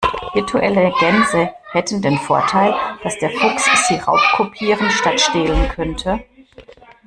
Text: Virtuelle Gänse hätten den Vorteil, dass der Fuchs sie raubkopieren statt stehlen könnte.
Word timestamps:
Virtuelle 0.33 0.91
Gänse 0.99 1.53
hätten 1.73 2.01
den 2.01 2.17
Vorteil, 2.17 2.73
dass 3.03 3.19
der 3.19 3.29
Fuchs 3.29 3.69
sie 3.87 3.97
raubkopieren 3.97 4.89
statt 4.89 5.21
stehlen 5.21 5.69
könnte. 5.69 6.23